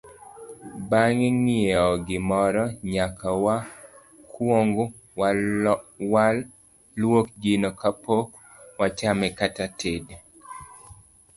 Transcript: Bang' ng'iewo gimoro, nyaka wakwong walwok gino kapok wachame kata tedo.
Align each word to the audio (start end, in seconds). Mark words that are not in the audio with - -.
Bang' 0.89 1.23
ng'iewo 1.41 1.93
gimoro, 2.07 2.65
nyaka 2.93 3.27
wakwong 3.43 4.69
walwok 6.79 7.27
gino 7.43 7.69
kapok 7.81 8.27
wachame 8.79 9.27
kata 9.39 9.65
tedo. 9.79 10.15